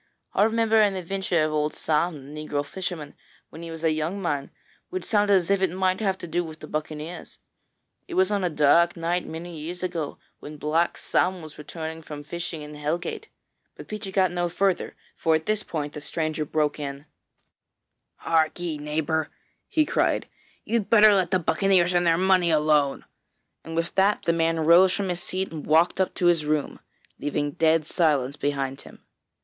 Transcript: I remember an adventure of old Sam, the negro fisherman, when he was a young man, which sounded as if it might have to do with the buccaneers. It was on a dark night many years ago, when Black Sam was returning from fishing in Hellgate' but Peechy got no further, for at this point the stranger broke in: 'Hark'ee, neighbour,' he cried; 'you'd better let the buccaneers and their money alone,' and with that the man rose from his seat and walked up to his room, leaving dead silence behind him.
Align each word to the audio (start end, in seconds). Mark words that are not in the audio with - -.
I 0.33 0.41
remember 0.45 0.81
an 0.81 0.95
adventure 0.95 1.43
of 1.43 1.51
old 1.51 1.75
Sam, 1.75 2.33
the 2.33 2.43
negro 2.47 2.65
fisherman, 2.65 3.13
when 3.51 3.61
he 3.61 3.69
was 3.69 3.83
a 3.83 3.91
young 3.91 4.19
man, 4.19 4.49
which 4.89 5.05
sounded 5.05 5.35
as 5.35 5.51
if 5.51 5.61
it 5.61 5.69
might 5.69 5.99
have 5.99 6.17
to 6.17 6.27
do 6.27 6.43
with 6.43 6.59
the 6.59 6.65
buccaneers. 6.65 7.37
It 8.07 8.15
was 8.15 8.31
on 8.31 8.43
a 8.43 8.49
dark 8.49 8.97
night 8.97 9.27
many 9.27 9.59
years 9.59 9.83
ago, 9.83 10.17
when 10.39 10.57
Black 10.57 10.97
Sam 10.97 11.43
was 11.43 11.59
returning 11.59 12.01
from 12.01 12.23
fishing 12.23 12.63
in 12.63 12.73
Hellgate' 12.73 13.27
but 13.75 13.87
Peechy 13.87 14.11
got 14.11 14.31
no 14.31 14.49
further, 14.49 14.95
for 15.15 15.35
at 15.35 15.45
this 15.45 15.61
point 15.61 15.93
the 15.93 16.01
stranger 16.01 16.45
broke 16.45 16.79
in: 16.79 17.05
'Hark'ee, 18.23 18.79
neighbour,' 18.79 19.29
he 19.67 19.85
cried; 19.85 20.27
'you'd 20.65 20.89
better 20.89 21.13
let 21.13 21.29
the 21.29 21.37
buccaneers 21.37 21.93
and 21.93 22.07
their 22.07 22.17
money 22.17 22.49
alone,' 22.49 23.05
and 23.63 23.75
with 23.75 23.93
that 23.93 24.23
the 24.23 24.33
man 24.33 24.61
rose 24.61 24.91
from 24.93 25.09
his 25.09 25.21
seat 25.21 25.51
and 25.51 25.67
walked 25.67 26.01
up 26.01 26.15
to 26.15 26.25
his 26.25 26.43
room, 26.43 26.79
leaving 27.19 27.51
dead 27.51 27.85
silence 27.85 28.35
behind 28.35 28.81
him. 28.81 29.05